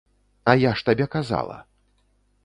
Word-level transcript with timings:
А 0.53 0.53
я 0.61 0.71
ж 0.79 0.85
табе 0.87 1.05
казала. 1.15 1.57